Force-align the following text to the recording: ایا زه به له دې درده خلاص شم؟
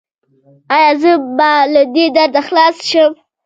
ایا 0.75 0.91
زه 1.01 1.11
به 1.37 1.51
له 1.73 1.81
دې 1.93 2.05
درده 2.15 2.41
خلاص 2.47 2.77
شم؟ 2.89 3.11